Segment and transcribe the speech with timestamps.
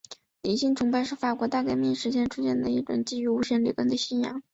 [0.41, 4.41] 理性崇拜是法国大革命时期出现的一种基于无神论的信仰。